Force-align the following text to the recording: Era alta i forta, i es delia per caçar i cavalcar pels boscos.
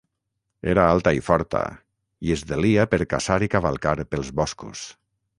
Era 0.71 0.85
alta 0.93 1.11
i 1.17 1.19
forta, 1.25 1.59
i 2.29 2.33
es 2.37 2.43
delia 2.51 2.85
per 2.93 2.99
caçar 3.11 3.37
i 3.49 3.49
cavalcar 3.57 3.93
pels 4.15 4.33
boscos. 4.41 4.83